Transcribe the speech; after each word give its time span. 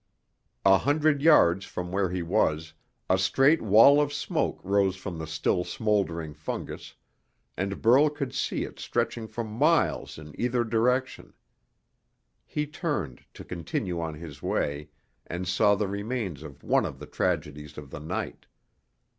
A 0.65 0.79
hundred 0.79 1.21
yards 1.21 1.63
from 1.63 1.91
where 1.91 2.09
he 2.09 2.23
was, 2.23 2.73
a 3.07 3.19
straight 3.19 3.61
wall 3.61 4.01
of 4.01 4.11
smoke 4.11 4.59
rose 4.63 4.95
from 4.95 5.19
the 5.19 5.27
still 5.27 5.63
smouldering 5.63 6.33
fungus, 6.33 6.95
and 7.55 7.83
Burl 7.83 8.09
could 8.09 8.33
see 8.33 8.63
it 8.63 8.79
stretching 8.79 9.27
for 9.27 9.43
miles 9.43 10.17
in 10.17 10.33
either 10.41 10.63
direction. 10.63 11.35
He 12.47 12.65
turned 12.65 13.25
to 13.35 13.45
continue 13.45 14.01
on 14.01 14.15
his 14.15 14.41
way, 14.41 14.89
and 15.27 15.47
saw 15.47 15.75
the 15.75 15.87
remains 15.87 16.41
of 16.41 16.63
one 16.63 16.87
of 16.87 16.97
the 16.97 17.05
tragedies 17.05 17.77
of 17.77 17.91
the 17.91 17.99
night. 17.99 18.47